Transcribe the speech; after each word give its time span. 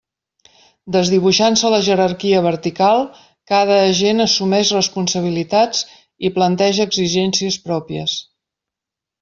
Desdibuixant-se 0.93 1.69
la 1.73 1.81
jerarquia 1.87 2.39
vertical, 2.45 3.03
cada 3.53 3.77
agent 3.91 4.25
assumeix 4.27 4.73
responsabilitats 4.79 5.85
i 6.27 6.33
planteja 6.39 6.91
exigències 6.91 7.63
pròpies. 7.69 8.19